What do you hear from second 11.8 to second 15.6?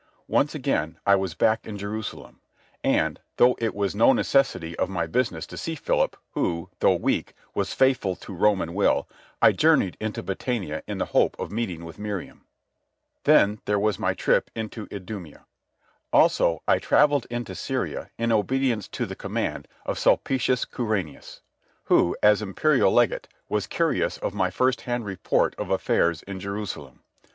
with Miriam. Then there was my trip into Idumæa.